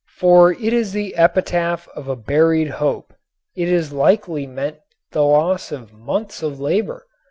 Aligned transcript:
For 0.17 0.51
it 0.53 0.73
is 0.73 0.93
the 0.93 1.15
epitaph 1.15 1.87
of 1.93 2.07
a 2.07 2.15
buried 2.15 2.69
hope. 2.71 3.13
It 3.55 3.91
likely 3.91 4.47
meant 4.47 4.77
the 5.11 5.21
loss 5.21 5.71
of 5.71 5.93
months 5.93 6.41
of 6.41 6.59
labor. 6.59 7.05